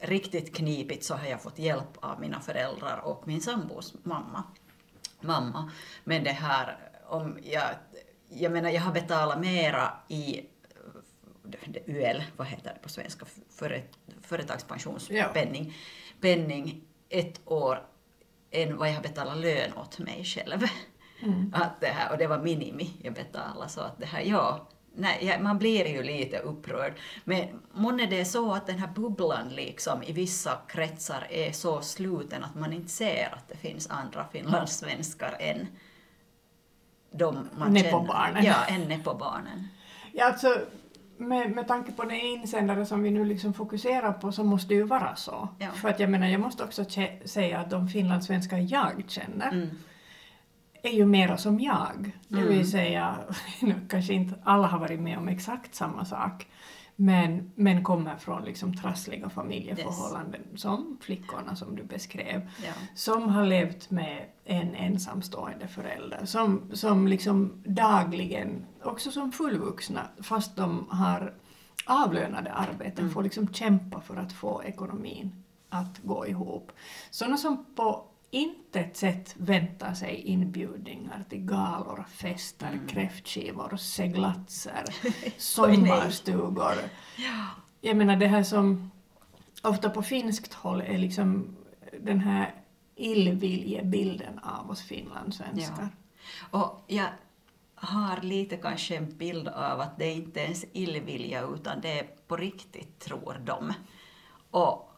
riktigt 0.00 0.56
knipigt 0.56 1.04
så 1.04 1.14
har 1.14 1.26
jag 1.26 1.42
fått 1.42 1.58
hjälp 1.58 1.96
av 2.00 2.20
mina 2.20 2.40
föräldrar 2.40 3.00
och 3.04 3.28
min 3.28 3.40
sambos 3.40 3.94
mamma. 4.02 4.44
mamma. 5.20 5.70
Men 6.04 6.24
det 6.24 6.30
här 6.30 6.78
om 7.06 7.38
jag, 7.42 7.62
jag 8.28 8.52
menar 8.52 8.70
jag 8.70 8.80
har 8.80 8.92
betalat 8.92 9.40
mera 9.40 9.92
i 10.08 10.40
UL, 11.86 12.24
vad 12.36 12.46
heter 12.46 12.74
det 12.74 12.80
på 12.82 12.88
svenska, 12.88 13.26
Före, 13.50 13.82
företagspensionspenning, 14.22 15.74
penning 16.20 16.84
ett 17.08 17.40
år 17.44 17.86
än 18.50 18.76
vad 18.76 18.88
jag 18.88 18.94
har 18.94 19.02
betalat 19.02 19.36
lön 19.36 19.72
åt 19.76 19.98
mig 19.98 20.24
själv. 20.24 20.62
Mm. 21.22 21.52
Att 21.54 21.80
det 21.80 21.86
här, 21.86 22.12
och 22.12 22.18
det 22.18 22.26
var 22.26 22.38
minimi 22.38 22.90
jag 23.02 23.14
betalade, 23.14 23.68
så 23.68 23.80
att 23.80 23.98
det 23.98 24.06
här, 24.06 24.20
ja, 24.20 24.68
nej, 24.94 25.18
ja, 25.22 25.38
man 25.38 25.58
blir 25.58 25.86
ju 25.86 26.02
lite 26.02 26.38
upprörd. 26.38 26.92
Men 27.24 27.62
månne 27.72 28.06
det 28.06 28.20
är 28.20 28.24
så 28.24 28.52
att 28.52 28.66
den 28.66 28.78
här 28.78 28.88
bubblan 28.88 29.48
liksom 29.48 30.02
i 30.02 30.12
vissa 30.12 30.58
kretsar 30.68 31.26
är 31.30 31.52
så 31.52 31.80
sluten 31.80 32.44
att 32.44 32.54
man 32.54 32.72
inte 32.72 32.88
ser 32.88 33.34
att 33.34 33.48
det 33.48 33.56
finns 33.56 33.90
andra 33.90 34.28
finlandssvenskar 34.32 35.36
än 35.40 35.66
de 37.10 37.48
man 37.58 37.76
känner. 37.76 38.42
Ja, 38.42 38.64
än 38.64 38.80
nepobarnen. 38.80 39.68
Ja, 40.12 40.24
alltså, 40.24 40.58
med, 41.18 41.50
med 41.50 41.68
tanke 41.68 41.92
på 41.92 42.02
den 42.02 42.20
insändare 42.20 42.86
som 42.86 43.02
vi 43.02 43.10
nu 43.10 43.24
liksom 43.24 43.54
fokuserar 43.54 44.12
på 44.12 44.32
så 44.32 44.44
måste 44.44 44.68
det 44.68 44.74
ju 44.74 44.82
vara 44.82 45.16
så. 45.16 45.48
Ja. 45.58 45.70
För 45.70 45.88
att 45.88 46.00
jag 46.00 46.10
menar, 46.10 46.26
jag 46.26 46.40
måste 46.40 46.64
också 46.64 46.84
säga 47.24 47.58
att 47.58 47.70
de 47.70 47.88
finlandssvenskar 47.88 48.58
jag 48.58 49.04
känner 49.08 49.48
Mm. 49.52 49.68
är 50.82 50.90
ju 50.90 51.06
mera 51.06 51.36
som 51.36 51.60
jag. 51.60 52.10
Det 52.28 52.36
Mm. 52.40 52.48
vill 52.48 52.70
säga, 52.70 53.16
nu 53.62 53.74
kanske 53.88 54.12
inte 54.12 54.34
alla 54.44 54.66
har 54.66 54.78
varit 54.78 55.00
med 55.00 55.18
om 55.18 55.28
exakt 55.28 55.74
samma 55.74 56.04
sak, 56.04 56.46
men, 56.96 57.52
men 57.54 57.84
kommer 57.84 58.16
från 58.16 58.44
liksom 58.44 58.76
trassliga 58.76 59.28
familjeförhållanden 59.28 60.42
som 60.56 60.98
flickorna 61.00 61.56
som 61.56 61.76
du 61.76 61.82
beskrev. 61.82 62.50
Ja. 62.64 62.72
Som 62.94 63.28
har 63.28 63.46
levt 63.46 63.90
med 63.90 64.24
en 64.44 64.74
ensamstående 64.74 65.68
förälder, 65.68 66.24
som, 66.26 66.70
som 66.72 67.08
liksom 67.08 67.62
dagligen, 67.64 68.66
också 68.82 69.10
som 69.10 69.32
fullvuxna, 69.32 70.00
fast 70.22 70.56
de 70.56 70.86
har 70.90 71.34
avlönade 71.86 72.52
arbeten, 72.52 72.98
Mm. 73.04 73.10
får 73.14 73.22
liksom 73.22 73.48
kämpa 73.52 74.00
för 74.00 74.16
att 74.16 74.32
få 74.32 74.62
ekonomin 74.64 75.42
att 75.68 75.98
gå 76.02 76.26
ihop. 76.26 76.72
Sådana 77.10 77.36
som 77.36 77.64
på 77.74 78.04
intet 78.30 78.96
sätt 78.96 79.34
väntar 79.38 79.94
sig 79.94 80.14
inbjudningar 80.14 81.24
till 81.28 81.40
galor, 81.44 82.04
fester, 82.10 82.72
Mm. 82.72 82.86
kräftskivor, 82.88 83.76
seglatser, 83.76 84.84
sommarstugor. 85.38 86.74
Ja. 87.16 87.44
Jag 87.80 87.96
menar 87.96 88.16
det 88.16 88.26
här 88.26 88.42
som 88.42 88.90
ofta 89.62 89.90
på 89.90 90.02
finskt 90.02 90.54
håll 90.54 90.80
är 90.80 90.98
liksom 90.98 91.56
den 92.00 92.20
här 92.20 92.54
illviljebilden 92.96 94.38
av 94.38 94.70
oss 94.70 94.82
finlandssvenskar. 94.82 95.88
Och 96.50 96.84
jag 96.86 97.06
har 97.74 98.20
lite 98.22 98.56
kanske 98.56 98.96
en 98.96 99.16
bild 99.18 99.48
av 99.48 99.80
att 99.80 99.98
det 99.98 100.12
inte 100.12 100.40
är 100.40 100.44
ens 100.44 100.64
illvilja 100.72 101.42
utan 101.54 101.80
det 101.80 101.98
är 101.98 102.06
på 102.26 102.36
riktigt, 102.36 102.98
tror 102.98 103.40
de. 103.44 103.72
Och 104.50 104.90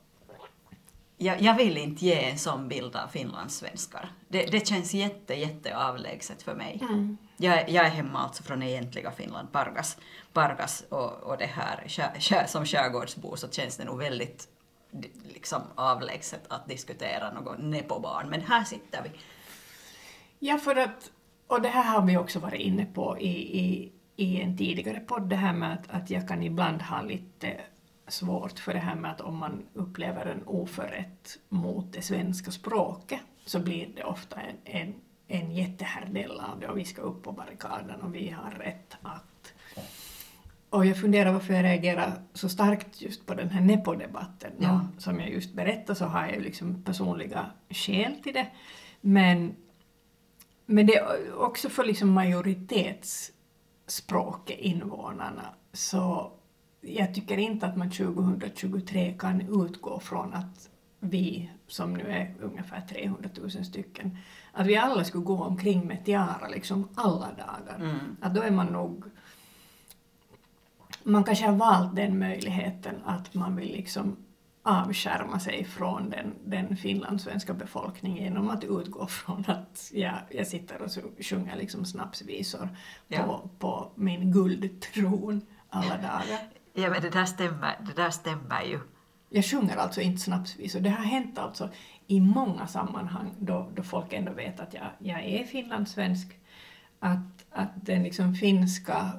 jag, 1.18 1.42
jag 1.42 1.54
vill 1.54 1.76
inte 1.76 2.06
ge 2.06 2.24
en 2.30 2.38
sån 2.38 2.68
bild 2.68 2.96
av 2.96 3.08
finlandssvenskar. 3.08 4.12
Det, 4.28 4.46
det 4.46 4.66
känns 4.66 4.94
jätte, 4.94 5.34
jätte 5.34 5.76
avlägset 5.76 6.42
för 6.42 6.54
mig. 6.54 6.78
Mm. 6.82 7.18
Jag, 7.36 7.70
jag 7.70 7.86
är 7.86 7.90
hemma 7.90 8.18
alltså 8.18 8.42
från 8.42 8.62
egentliga 8.62 9.10
Finland, 9.10 9.52
Pargas, 9.52 9.96
Pargas 10.32 10.84
och, 10.88 11.12
och 11.12 11.38
det 11.38 11.46
här 11.46 12.46
som 12.46 12.66
skärgårdsbo 12.66 13.36
så 13.36 13.50
känns 13.50 13.76
det 13.76 13.84
nog 13.84 13.98
väldigt 13.98 14.48
liksom 15.34 15.62
avlägset 15.74 16.42
att 16.48 16.68
diskutera 16.68 17.32
något 17.32 17.58
nepobarn. 17.58 18.28
Men 18.28 18.40
här 18.40 18.64
sitter 18.64 19.02
vi. 19.02 19.10
Ja, 20.38 20.58
för 20.58 20.76
att, 20.76 21.10
och 21.46 21.62
det 21.62 21.68
här 21.68 21.84
har 21.84 22.06
vi 22.06 22.16
också 22.16 22.38
varit 22.38 22.60
inne 22.60 22.86
på 22.86 23.18
i, 23.18 23.58
i, 23.58 23.92
i 24.16 24.40
en 24.40 24.56
tidigare 24.56 25.00
podd, 25.00 25.28
det 25.28 25.36
här 25.36 25.52
med 25.52 25.72
att, 25.72 25.90
att 25.90 26.10
jag 26.10 26.28
kan 26.28 26.42
ibland 26.42 26.82
ha 26.82 27.02
lite 27.02 27.60
svårt 28.08 28.58
för 28.58 28.72
det 28.72 28.78
här 28.78 28.94
med 28.94 29.10
att 29.10 29.20
om 29.20 29.36
man 29.36 29.62
upplever 29.74 30.26
en 30.26 30.42
oförrätt 30.46 31.38
mot 31.48 31.92
det 31.92 32.02
svenska 32.02 32.50
språket 32.50 33.20
så 33.44 33.60
blir 33.60 33.88
det 33.96 34.04
ofta 34.04 34.40
en, 34.40 34.56
en, 34.64 34.94
en 35.28 35.50
jättehärdell 35.50 36.40
av 36.40 36.60
det 36.60 36.68
och 36.68 36.78
vi 36.78 36.84
ska 36.84 37.02
upp 37.02 37.22
på 37.22 37.32
barrikaden 37.32 38.00
och 38.00 38.14
vi 38.14 38.30
har 38.30 38.50
rätt 38.50 38.96
att 39.02 39.52
och 40.70 40.86
jag 40.86 41.00
funderar 41.00 41.32
varför 41.32 41.54
jag 41.54 41.64
reagerar 41.64 42.12
så 42.34 42.48
starkt 42.48 43.02
just 43.02 43.26
på 43.26 43.34
den 43.34 43.50
här 43.50 43.60
Nepo-debatten. 43.60 44.52
Ja. 44.58 44.80
Som 44.98 45.20
jag 45.20 45.30
just 45.30 45.54
berättade 45.54 45.98
så 45.98 46.04
har 46.04 46.26
jag 46.26 46.34
ju 46.34 46.40
liksom 46.40 46.82
personliga 46.82 47.46
skäl 47.70 48.14
till 48.22 48.32
det. 48.32 48.46
Men, 49.00 49.56
men 50.66 50.86
det 50.86 50.96
är 50.96 51.40
också 51.40 51.68
för 51.68 51.84
liksom 51.84 52.10
majoritetsspråket, 52.10 54.58
invånarna, 54.58 55.54
så 55.72 56.32
jag 56.80 57.14
tycker 57.14 57.38
inte 57.38 57.66
att 57.66 57.76
man 57.76 57.90
2023 57.90 59.14
kan 59.18 59.64
utgå 59.64 60.00
från 60.00 60.34
att 60.34 60.70
vi, 61.00 61.50
som 61.66 61.94
nu 61.94 62.04
är 62.08 62.34
ungefär 62.40 62.80
300 62.80 63.30
000 63.36 63.50
stycken, 63.50 64.18
att 64.52 64.66
vi 64.66 64.76
alla 64.76 65.04
skulle 65.04 65.24
gå 65.24 65.44
omkring 65.44 65.86
med 65.86 66.04
tiara 66.04 66.48
liksom 66.48 66.88
alla 66.94 67.26
dagar. 67.26 67.76
Mm. 67.76 68.16
Att 68.20 68.34
då 68.34 68.42
är 68.42 68.50
man 68.50 68.66
nog 68.66 69.04
man 71.02 71.24
kanske 71.24 71.46
har 71.46 71.56
valt 71.56 71.96
den 71.96 72.18
möjligheten 72.18 72.94
att 73.04 73.34
man 73.34 73.56
vill 73.56 73.72
liksom 73.72 74.16
avskärma 74.62 75.40
sig 75.40 75.64
från 75.64 76.10
den, 76.10 76.34
den 76.44 76.76
finlandssvenska 76.76 77.54
befolkningen 77.54 78.24
genom 78.24 78.50
att 78.50 78.64
utgå 78.64 79.06
från 79.06 79.44
att 79.46 79.90
jag, 79.94 80.14
jag 80.30 80.46
sitter 80.46 80.82
och 80.82 80.90
sjunger 81.24 81.56
liksom 81.56 81.84
snapsvisor 81.84 82.68
Ja. 83.08 83.22
på, 83.22 83.50
på 83.58 83.92
min 83.94 84.32
guldtron 84.32 85.46
alla 85.68 85.96
dagar. 85.96 86.40
Ja, 86.78 86.90
men 86.90 87.02
det 87.02 87.10
där 87.10 87.24
stämmer, 87.24 87.78
det 87.86 88.02
där 88.02 88.10
stämmer 88.10 88.62
ju. 88.62 88.80
Jag 89.30 89.44
sjunger 89.44 89.76
alltså 89.76 90.00
inte 90.00 90.20
snapsvisor. 90.20 90.80
Det 90.80 90.90
har 90.90 91.04
hänt 91.04 91.38
alltså 91.38 91.68
i 92.06 92.20
många 92.20 92.66
sammanhang 92.66 93.34
då, 93.38 93.70
då 93.74 93.82
folk 93.82 94.12
ändå 94.12 94.32
vet 94.32 94.60
att 94.60 94.74
jag, 94.74 94.86
jag 94.98 95.24
är 95.24 95.44
finlandssvensk, 95.44 96.38
att, 96.98 97.44
att 97.50 97.68
den 97.74 98.02
liksom 98.02 98.34
finska 98.34 99.10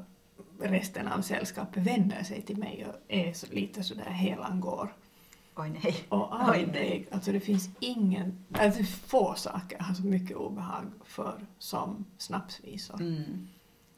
resten 0.61 1.07
av 1.07 1.21
sällskapet 1.21 1.83
vänder 1.83 2.23
sig 2.23 2.41
till 2.41 2.57
mig 2.57 2.85
och 2.89 2.95
är 3.07 3.33
så, 3.33 3.47
lite 3.51 3.83
sådär 3.83 4.09
helan 4.09 4.59
går. 4.59 4.93
Oj 5.55 5.79
nej. 5.83 5.95
Och 6.09 6.31
Oj, 6.31 6.37
nej. 6.41 6.63
aldrig, 6.63 7.07
alltså 7.11 7.31
det 7.31 7.39
finns 7.39 7.69
ingen, 7.79 8.45
alltså 8.53 8.83
få 8.83 9.33
saker 9.35 9.79
har 9.79 9.93
så 9.93 10.05
mycket 10.05 10.37
obehag 10.37 10.85
för 11.05 11.45
som 11.57 12.05
snapsvisor. 12.17 13.01
Mm. 13.01 13.47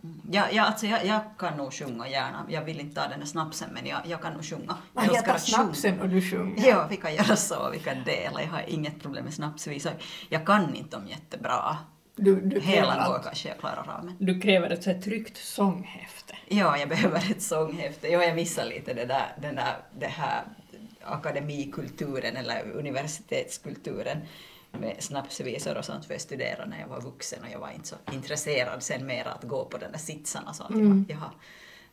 Mm. 0.03 0.21
Ja, 0.31 0.43
ja, 0.51 0.63
alltså 0.63 0.85
jag, 0.85 1.05
jag 1.05 1.21
kan 1.37 1.57
nog 1.57 1.73
sjunga 1.73 2.07
gärna. 2.07 2.45
Jag 2.49 2.61
vill 2.61 2.79
inte 2.79 3.01
ta 3.01 3.07
den 3.07 3.19
där 3.19 3.27
snapsen, 3.27 3.69
men 3.73 3.85
jag, 3.85 3.99
jag 4.05 4.21
kan 4.21 4.33
nog 4.33 4.45
sjunga. 4.45 4.77
Man 4.93 5.05
jag 5.05 5.15
älskar 5.15 5.35
att 5.35 5.41
sjunga. 5.41 5.63
snapsen 5.63 6.01
och 6.01 6.09
du 6.09 6.21
sjunger. 6.21 6.67
Ja, 6.67 6.87
vi 6.89 6.97
kan 6.97 7.15
göra 7.15 7.35
så. 7.35 7.69
Vi 7.71 7.79
kan 7.79 8.03
dela. 8.03 8.41
Jag 8.41 8.49
har 8.49 8.63
inget 8.67 9.01
problem 9.01 9.23
med 9.23 9.33
snapsvisor. 9.33 9.91
Jag 10.29 10.45
kan 10.45 10.75
inte 10.75 10.97
dem 10.97 11.07
jättebra. 11.07 11.77
Du, 12.15 12.41
du, 12.41 12.59
Hela 12.59 13.07
går 13.07 13.19
kanske 13.23 13.49
jag 13.49 13.59
klarar 13.59 13.89
av. 13.97 14.05
Men 14.05 14.15
du 14.19 14.41
kräver 14.41 14.69
ett 14.69 14.83
så 14.83 15.01
tryckt 15.01 15.37
sånghäfte. 15.37 16.33
ja, 16.47 16.77
jag 16.77 16.89
behöver 16.89 17.31
ett 17.31 17.41
sånghäfte. 17.41 18.07
Ja, 18.07 18.23
jag 18.23 18.35
missar 18.35 18.65
lite 18.65 18.93
det 18.93 19.05
där, 19.05 19.35
den 19.41 19.55
där, 19.55 19.77
det 19.99 20.07
här 20.07 20.43
akademikulturen 21.03 22.37
eller 22.37 22.71
universitetskulturen 22.71 24.17
med 24.71 24.95
snapsvisor 24.99 25.77
och 25.77 25.85
sånt 25.85 26.05
för 26.05 26.13
jag 26.13 26.21
studerade 26.21 26.69
när 26.69 26.79
jag 26.79 26.87
var 26.87 27.01
vuxen 27.01 27.43
och 27.43 27.49
jag 27.51 27.59
var 27.59 27.71
inte 27.71 27.87
så 27.87 27.95
intresserad 28.11 28.83
sen 28.83 29.05
mer 29.05 29.27
att 29.27 29.43
gå 29.43 29.65
på 29.65 29.77
den 29.77 29.91
där 29.91 29.99
sitsen 29.99 30.47
och 30.47 30.55
sånt. 30.55 30.69
Mm. 30.69 31.05
Jag, 31.07 31.15
jag 31.15 31.21
har 31.21 31.31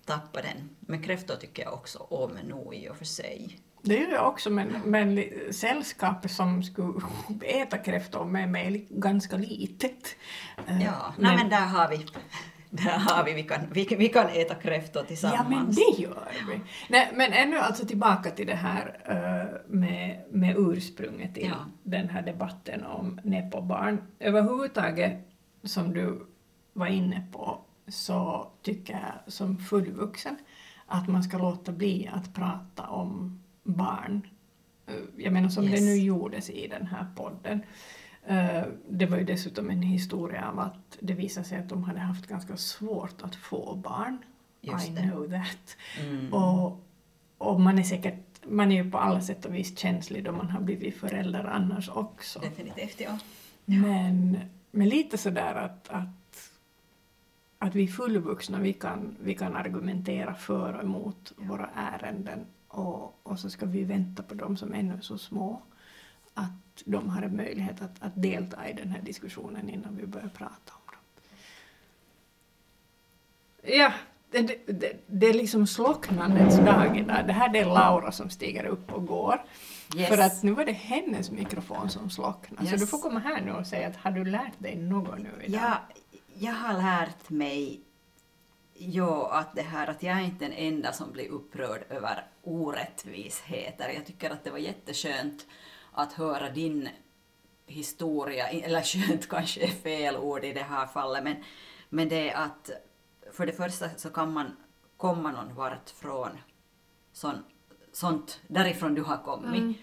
tappat 0.04 0.42
den. 0.42 0.68
Men 0.80 1.02
kräftor 1.02 1.35
tycker 1.35 1.62
jag 1.62 1.73
också 1.73 1.99
om 1.99 2.38
nog 2.49 2.75
i 2.75 2.88
och 2.88 2.97
för 2.97 3.04
sig. 3.04 3.58
Det 3.82 3.94
gör 3.94 4.11
jag 4.11 4.28
också, 4.28 4.50
men, 4.50 4.68
men 4.85 5.25
sällskapet 5.50 6.30
som 6.30 6.62
skulle 6.62 7.00
äta 7.44 7.78
kräftor 7.78 8.25
med 8.25 8.49
mig 8.49 8.66
är 8.90 9.00
ganska 9.00 9.37
litet. 9.37 10.16
Eh, 10.66 10.85
Ja, 10.85 11.14
nej, 11.18 11.37
men 11.37 11.49
där 11.49 11.66
har 11.66 11.88
vi, 11.88 12.06
där 12.70 12.98
har 12.98 13.25
vi, 13.25 13.34
vi 13.34 13.42
kan, 13.42 13.60
vi, 13.72 13.96
vi 13.98 14.08
kan 14.08 14.26
äta 14.28 14.54
kräftor 14.54 15.02
tillsammans. 15.02 15.38
Ja, 15.40 15.48
men 15.48 15.66
det 15.96 16.02
gör 16.02 16.28
vi. 16.48 16.60
Nej, 16.88 17.10
men 17.14 17.32
ännu 17.32 17.58
alltså 17.58 17.87
tillbaka 17.87 18.30
till 18.30 18.46
det 18.46 18.54
här 18.54 18.98
eh, 19.04 19.60
med, 19.75 20.25
med 20.30 20.54
ursprunget 20.58 21.34
till 21.34 21.44
Ja. 21.46 21.56
den 21.82 22.08
här 22.08 22.22
debatten 22.22 22.84
om 22.84 23.20
nepobarn. 23.25 24.02
Överhuvudtaget, 24.18 25.28
som 25.64 25.92
du 25.92 26.26
var 26.72 26.87
inne 26.87 27.26
på, 27.32 27.60
så 27.88 28.48
tycker 28.62 28.92
jag 28.92 29.32
som 29.32 29.58
fullvuxen 29.58 30.37
att 30.87 31.08
man 31.08 31.22
ska 31.22 31.38
låta 31.38 31.72
bli 31.72 32.10
att 32.12 32.34
prata 32.34 32.82
om 32.87 33.40
barn. 33.64 34.26
Eh, 34.87 34.94
Jag 35.16 35.32
menar 35.32 35.48
som 35.48 35.64
Yes. 35.64 35.80
det 35.80 35.87
nu 35.87 35.96
gjordes 35.96 36.50
i 36.50 36.68
den 36.68 36.87
här 36.87 37.06
podden. 37.16 37.62
Eh, 38.28 38.62
Det 38.88 39.06
var 39.06 39.18
ju 39.18 39.25
dessutom 39.25 39.70
en 39.70 39.82
historia 39.82 40.49
av 40.49 40.58
att 40.58 40.99
det 41.00 41.14
visade 41.14 41.47
sig 41.47 41.58
att 41.58 41.68
de 41.68 41.85
hade 41.85 42.00
haft 42.00 42.26
ganska 42.26 42.56
svårt 42.56 43.23
att 43.23 43.35
få 43.35 43.75
barn. 43.75 44.18
Just 44.61 44.88
I 44.88 44.92
det. 44.92 45.02
know 45.02 45.30
that. 45.30 45.76
Mm. 46.00 46.32
Och, 46.35 46.85
och 47.38 47.61
man 47.61 47.78
är 47.78 47.82
säkert, 47.82 48.47
man 48.49 48.73
är 48.73 48.85
ju 48.85 48.90
på 48.90 48.99
alla 48.99 49.20
sätt 49.20 49.44
och 49.44 49.54
vis 49.54 49.78
känslig 49.78 50.25
då 50.25 50.32
man 50.32 50.50
har 50.50 50.61
blivit 50.61 50.97
förälder 50.97 51.44
annars 51.44 51.88
också. 51.88 52.38
Definitivt, 52.40 53.00
ja. 53.00 53.18
Men, 53.64 54.38
men 54.70 54.88
lite 54.88 55.18
sådär 55.18 55.54
att, 55.54 55.88
att, 55.88 56.50
att 57.58 57.75
vi 57.75 57.88
fullvuxna, 57.88 58.58
vi 58.58 58.73
kan, 58.73 59.16
vi 59.20 59.35
kan 59.35 59.56
argumentera 59.56 60.35
för 60.35 60.73
och 60.73 60.82
emot 60.82 61.32
våra 61.37 61.70
ärenden 61.75 62.47
och, 62.68 63.20
och 63.23 63.38
så 63.38 63.50
ska 63.50 63.66
vi 63.66 63.85
vänta 63.85 64.23
på 64.23 64.35
de 64.35 64.56
som 64.56 64.73
ännu 64.73 64.94
är 64.94 65.00
så 65.00 65.18
små 65.18 65.62
att 66.38 66.83
de 66.85 67.09
har 67.09 67.23
en 67.23 67.37
möjlighet 67.37 67.83
att, 67.83 68.02
att 68.02 68.12
delta 68.14 68.68
i 68.68 68.73
den 68.73 68.90
här 68.90 69.02
diskussionen 69.02 69.71
innan 69.71 69.97
vi 69.97 70.07
börjar 70.07 70.28
prata 70.28 70.73
om 70.73 70.92
dem. 70.92 71.00
Ja, 73.78 73.92
det, 74.30 74.42
det, 74.66 74.92
det, 75.07 75.26
är 75.26 75.35
liksom 75.35 75.66
slocknandets 75.66 76.57
dag 76.57 76.99
idag. 76.99 77.26
Det 77.26 77.33
här 77.33 77.57
är 77.57 77.64
Laura 77.64 78.12
som 78.12 78.30
stiger 78.30 78.64
upp 78.64 78.92
och 78.92 79.07
går. 79.07 79.42
Yes. 79.97 80.09
För 80.09 80.18
att 80.18 80.42
nu 80.42 80.52
var 80.52 80.64
det 80.64 80.73
hennes 80.73 81.30
mikrofon 81.30 81.90
som 81.90 82.11
slocknade. 82.11 82.66
Så 82.66 82.73
Yes. 82.73 82.80
du 82.80 82.87
får 82.87 82.99
komma 82.99 83.21
här 83.21 83.40
nu 83.40 83.52
och 83.52 83.66
säga 83.66 83.88
att 83.88 83.97
har 83.97 84.11
du 84.11 84.25
lärt 84.25 84.59
dig 84.59 84.76
något 84.76 85.18
nu 85.18 85.30
idag? 85.45 85.61
Jag, 85.62 85.76
jag 86.38 86.52
har 86.52 86.83
lärt 86.83 87.30
mig 87.30 87.80
jo, 88.78 89.23
att 89.23 89.54
det 89.54 89.62
här 89.62 89.87
att 89.87 90.02
jag 90.02 90.16
är 90.16 90.25
inte 90.25 90.45
den 90.45 90.54
enda 90.54 90.92
som 90.92 91.12
blir 91.12 91.28
upprörd 91.28 91.85
över 91.88 92.26
orättvisheter. 92.42 93.88
Jag 93.88 94.07
tycker 94.07 94.30
att 94.30 94.45
det 94.45 94.50
var 94.50 94.59
jätteskönt 94.59 95.47
att 95.92 96.12
höra 96.12 96.50
din 96.50 96.88
historia, 97.66 98.49
eller 98.49 98.83
skönt 98.83 99.28
kanske 99.30 99.64
är 99.64 99.68
fel 99.68 100.16
ord 100.16 100.45
i 100.45 100.52
det 100.52 100.62
här 100.62 100.87
fallet, 100.87 101.25
men, 101.25 101.37
men 101.88 102.09
det 102.09 102.30
är 102.30 102.37
att 102.37 102.71
för 103.33 103.47
det 103.47 103.52
första 103.52 103.88
så 103.97 104.11
kan 104.11 104.33
man 104.33 104.57
komma 104.97 105.33
någon 105.33 105.54
vart 105.54 105.90
från 105.90 106.30
sån, 107.12 107.45
sånt 107.92 108.40
därifrån 108.47 108.95
du 108.95 109.02
har 109.02 109.16
kommit. 109.16 109.78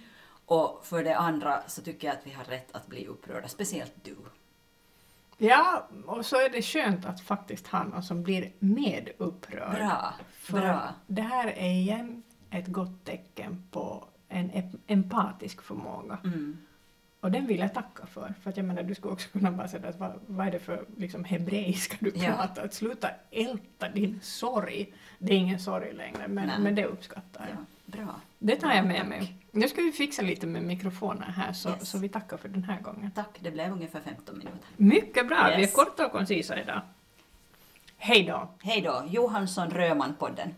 Och 0.45 0.85
för 0.85 1.03
det 1.03 1.17
andra 1.17 1.63
så 1.67 1.81
tycker 1.81 2.07
jag 2.07 2.17
att 2.17 2.27
vi 2.27 2.31
har 2.31 2.43
rätt 2.43 2.75
att 2.75 2.87
bli 2.87 3.07
upprörda, 3.07 3.47
speciellt 3.47 3.93
du. 4.03 4.15
Ja, 5.37 5.87
och 6.05 6.25
så 6.25 6.35
är 6.35 6.49
det 6.49 6.61
skönt 6.61 7.05
att 7.05 7.21
faktiskt 7.21 7.67
ha 7.67 7.83
någon 7.83 8.03
som 8.03 8.23
blir 8.23 8.51
medupprörd. 8.59 9.75
Bra, 9.75 10.13
För 10.39 10.61
bra. 10.61 10.93
det 11.07 11.21
här 11.21 11.47
är 11.47 11.69
igen 11.69 12.23
ett 12.49 12.67
gott 12.67 13.05
tecken 13.05 13.67
på 13.71 14.07
en 14.35 14.71
empatisk 14.87 15.61
förmåga. 15.61 16.17
Mm. 16.23 16.57
Och 17.19 17.31
den 17.31 17.47
vill 17.47 17.59
jag 17.59 17.73
tacka 17.73 18.05
för. 18.05 18.33
För 18.43 18.49
att 18.49 18.57
jag 18.57 18.65
menar, 18.65 18.83
du 18.83 18.95
skulle 18.95 19.13
också 19.13 19.29
kunna 19.29 19.51
bara 19.51 19.67
säga 19.67 19.89
att 19.89 19.99
vad, 19.99 20.13
vad 20.27 20.47
är 20.47 20.51
det 20.51 20.59
för 20.59 20.85
liksom, 20.97 21.23
hebreiska 21.23 21.97
du 21.99 22.11
Ja. 22.15 22.31
pratar? 22.33 22.65
Att 22.65 22.73
sluta 22.73 23.09
älta 23.31 23.89
din 23.89 24.19
sorg. 24.23 24.93
Det 25.19 25.33
är 25.33 25.37
ingen 25.37 25.59
sorg 25.59 25.93
längre, 25.93 26.27
men, 26.27 26.47
Nej. 26.47 26.59
men 26.59 26.75
det 26.75 26.85
uppskattar 26.85 27.47
jag. 27.49 27.57
Ja, 27.57 28.03
bra. 28.05 28.15
Det 28.39 28.55
tar 28.55 28.73
jag 28.73 28.83
Bra, 28.83 28.87
med 28.93 28.97
tack. 28.99 29.07
mig. 29.09 29.35
Nu 29.51 29.67
ska 29.69 29.81
vi 29.81 29.91
fixa 29.91 30.21
lite 30.21 30.47
med 30.47 30.63
mikrofoner 30.63 31.25
här, 31.25 31.53
så, 31.53 31.69
Yes. 31.69 31.89
så 31.89 31.97
vi 31.97 32.09
tackar 32.09 32.37
för 32.37 32.49
den 32.49 32.63
här 32.63 32.81
gången. 32.81 33.11
Tack, 33.11 33.37
det 33.39 33.51
blev 33.51 33.71
ungefär 33.71 33.99
15 34.01 34.37
minuter. 34.37 34.59
Mycket 34.77 35.27
bra, 35.27 35.43
vi 35.47 35.53
är 35.53 35.59
Yes. 35.59 35.73
korta 35.73 36.05
och 36.05 36.11
koncisa 36.11 36.61
idag. 36.61 36.81
Hej 37.97 38.23
då! 38.23 38.49
Hej 38.61 38.81
då, 38.81 39.03
Johansson 39.09 39.69
Röman-podden. 39.69 40.49